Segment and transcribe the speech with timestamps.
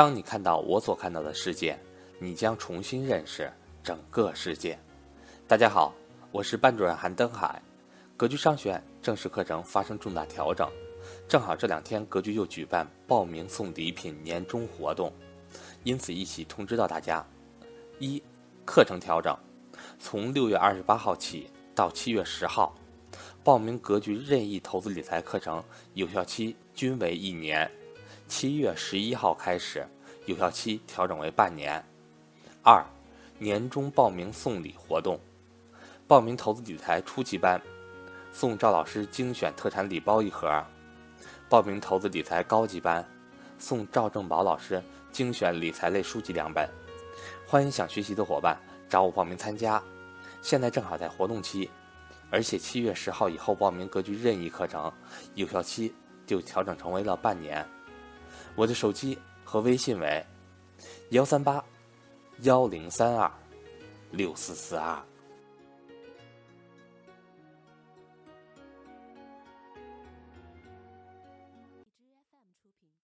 [0.00, 1.78] 当你看到我所看到的世界，
[2.18, 3.52] 你将重新认识
[3.84, 4.78] 整个世界。
[5.46, 5.92] 大家好，
[6.32, 7.60] 我是班主任韩登海。
[8.16, 10.66] 格局商学院正式课程发生重大调整，
[11.28, 15.12] 正好这两天格局又举办报名送礼品年终活动，
[15.84, 17.22] 因此一起通知到大家：
[17.98, 18.22] 一、
[18.64, 19.36] 课程调整，
[19.98, 22.74] 从六月二十八号起到七月十号，
[23.44, 25.62] 报名格局任意投资理财课程
[25.92, 27.70] 有效期均为一年。
[28.30, 29.84] 七月十一号开始，
[30.26, 31.84] 有效期调整为半年。
[32.62, 32.80] 二，
[33.38, 35.18] 年终报名送礼活动，
[36.06, 37.60] 报名投资理财初级班，
[38.30, 40.48] 送赵老师精选特产礼包一盒；
[41.48, 43.04] 报名投资理财高级班，
[43.58, 46.70] 送赵正宝老师精选理财类书籍两本。
[47.48, 48.56] 欢迎想学习的伙伴
[48.88, 49.82] 找我报名参加，
[50.40, 51.68] 现在正好在活动期，
[52.30, 54.90] 而且七月十号以后报名格局任意课程，
[55.34, 55.92] 有效期
[56.24, 57.68] 就调整成为了半年。
[58.60, 60.22] 我的手机和微信为
[61.12, 61.64] 幺三八
[62.42, 63.32] 幺零三二
[64.10, 65.02] 六四四二。